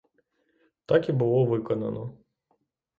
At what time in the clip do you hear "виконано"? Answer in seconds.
1.45-2.13